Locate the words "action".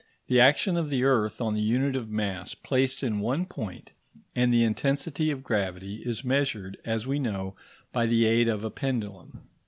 0.41-0.77